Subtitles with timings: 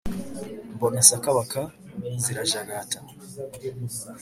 [0.73, 1.61] mbona sakabaka
[2.23, 2.97] zirajagata